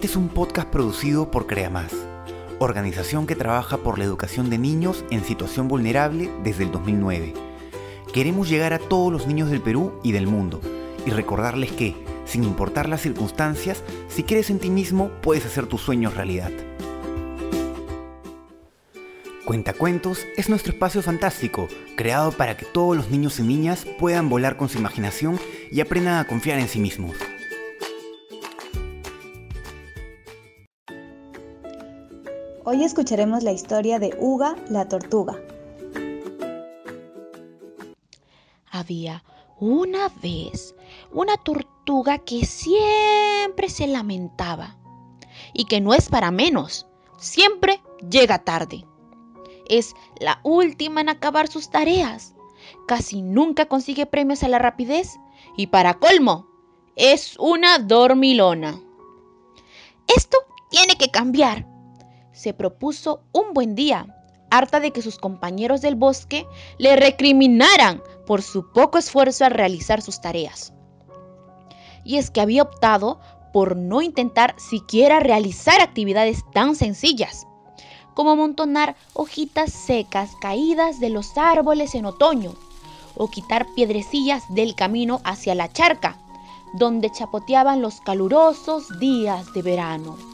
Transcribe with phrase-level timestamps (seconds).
[0.00, 1.92] Este es un podcast producido por CreaMás,
[2.58, 7.34] organización que trabaja por la educación de niños en situación vulnerable desde el 2009.
[8.10, 10.62] Queremos llegar a todos los niños del Perú y del mundo
[11.04, 11.94] y recordarles que,
[12.24, 16.50] sin importar las circunstancias, si crees en ti mismo, puedes hacer tus sueños realidad.
[19.44, 24.56] Cuentacuentos es nuestro espacio fantástico, creado para que todos los niños y niñas puedan volar
[24.56, 25.38] con su imaginación
[25.70, 27.16] y aprendan a confiar en sí mismos.
[32.62, 35.40] Hoy escucharemos la historia de Uga la tortuga.
[38.70, 39.24] Había
[39.58, 40.74] una vez
[41.10, 44.76] una tortuga que siempre se lamentaba
[45.54, 46.86] y que no es para menos,
[47.18, 48.84] siempre llega tarde.
[49.66, 52.34] Es la última en acabar sus tareas.
[52.86, 55.18] Casi nunca consigue premios a la rapidez
[55.56, 56.46] y para colmo,
[56.94, 58.78] es una dormilona.
[60.14, 60.36] Esto
[60.68, 61.69] tiene que cambiar.
[62.40, 64.16] Se propuso un buen día,
[64.48, 66.46] harta de que sus compañeros del bosque
[66.78, 70.72] le recriminaran por su poco esfuerzo al realizar sus tareas.
[72.02, 73.20] Y es que había optado
[73.52, 77.46] por no intentar siquiera realizar actividades tan sencillas
[78.14, 82.54] como amontonar hojitas secas caídas de los árboles en otoño,
[83.16, 86.16] o quitar piedrecillas del camino hacia la charca,
[86.72, 90.29] donde chapoteaban los calurosos días de verano.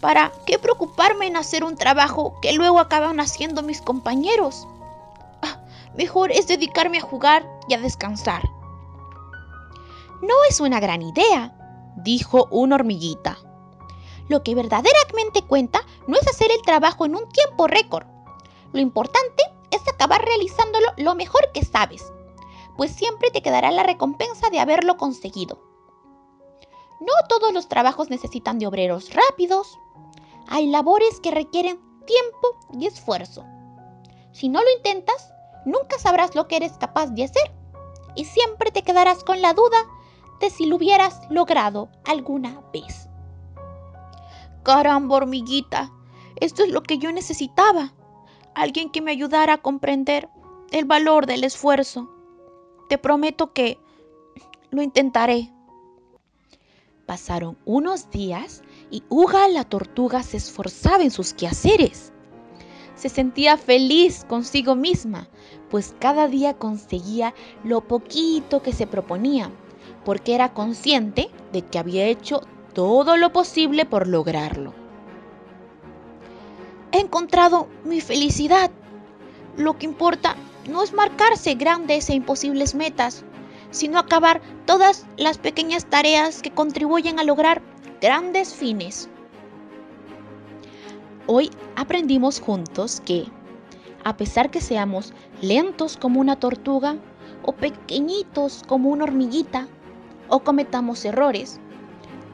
[0.00, 4.68] ¿Para qué preocuparme en hacer un trabajo que luego acaban haciendo mis compañeros?
[5.42, 5.60] Ah,
[5.96, 8.42] mejor es dedicarme a jugar y a descansar.
[10.22, 11.54] No es una gran idea,
[11.96, 13.38] dijo una hormiguita.
[14.28, 18.06] Lo que verdaderamente cuenta no es hacer el trabajo en un tiempo récord.
[18.72, 22.12] Lo importante es acabar realizándolo lo mejor que sabes,
[22.76, 25.58] pues siempre te quedará la recompensa de haberlo conseguido.
[27.00, 29.78] No todos los trabajos necesitan de obreros rápidos.
[30.48, 33.44] Hay labores que requieren tiempo y esfuerzo.
[34.32, 35.32] Si no lo intentas,
[35.64, 37.52] nunca sabrás lo que eres capaz de hacer
[38.14, 39.78] y siempre te quedarás con la duda
[40.40, 43.08] de si lo hubieras logrado alguna vez.
[44.62, 45.92] Caramba, hormiguita,
[46.36, 47.92] esto es lo que yo necesitaba.
[48.54, 50.28] Alguien que me ayudara a comprender
[50.70, 52.08] el valor del esfuerzo.
[52.88, 53.78] Te prometo que
[54.70, 55.52] lo intentaré.
[57.06, 62.12] Pasaron unos días y Uga la tortuga se esforzaba en sus quehaceres.
[62.94, 65.28] Se sentía feliz consigo misma,
[65.70, 69.50] pues cada día conseguía lo poquito que se proponía,
[70.04, 72.40] porque era consciente de que había hecho
[72.74, 74.74] todo lo posible por lograrlo.
[76.92, 78.70] He encontrado mi felicidad.
[79.56, 80.36] Lo que importa
[80.68, 83.24] no es marcarse grandes e imposibles metas,
[83.70, 87.62] sino acabar todas las pequeñas tareas que contribuyen a lograr
[88.00, 89.08] grandes fines.
[91.26, 93.26] Hoy aprendimos juntos que,
[94.04, 96.96] a pesar que seamos lentos como una tortuga,
[97.42, 99.66] o pequeñitos como una hormiguita,
[100.28, 101.60] o cometamos errores,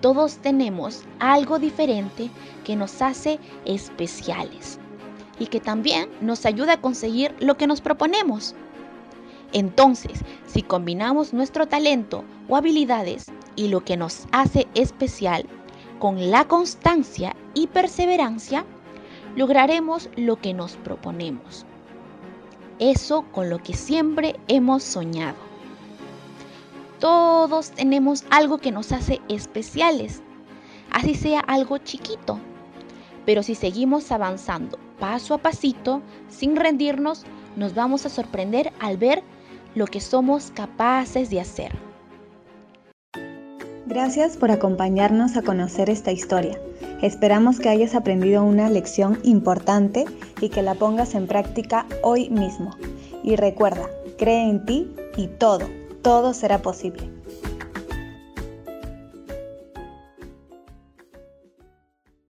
[0.00, 2.30] todos tenemos algo diferente
[2.64, 4.78] que nos hace especiales
[5.38, 8.54] y que también nos ayuda a conseguir lo que nos proponemos.
[9.52, 13.26] Entonces, si combinamos nuestro talento o habilidades
[13.56, 15.46] y lo que nos hace especial
[15.98, 18.64] con la constancia y perseverancia,
[19.36, 21.64] lograremos lo que nos proponemos.
[22.78, 25.36] Eso con lo que siempre hemos soñado.
[26.98, 30.22] Todos tenemos algo que nos hace especiales,
[30.90, 32.38] así sea algo chiquito.
[33.24, 37.24] Pero si seguimos avanzando paso a pasito, sin rendirnos,
[37.56, 39.22] nos vamos a sorprender al ver
[39.74, 41.93] lo que somos capaces de hacer.
[43.94, 46.58] Gracias por acompañarnos a conocer esta historia.
[47.00, 50.04] Esperamos que hayas aprendido una lección importante
[50.40, 52.76] y que la pongas en práctica hoy mismo.
[53.22, 53.86] Y recuerda,
[54.18, 55.68] cree en ti y todo,
[56.02, 57.13] todo será posible.